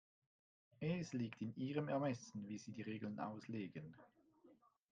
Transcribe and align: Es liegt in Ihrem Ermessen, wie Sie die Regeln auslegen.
Es 0.79 1.13
liegt 1.13 1.43
in 1.43 1.55
Ihrem 1.55 1.87
Ermessen, 1.87 2.49
wie 2.49 2.57
Sie 2.57 2.71
die 2.71 2.81
Regeln 2.81 3.19
auslegen. 3.19 3.93